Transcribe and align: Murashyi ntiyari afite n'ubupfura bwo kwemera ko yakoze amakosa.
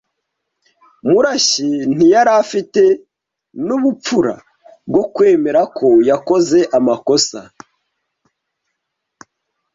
Murashyi 1.09 1.69
ntiyari 1.95 2.31
afite 2.43 2.81
n'ubupfura 3.65 4.35
bwo 4.89 5.03
kwemera 5.13 5.61
ko 5.77 5.87
yakoze 6.09 6.59
amakosa. 6.77 7.39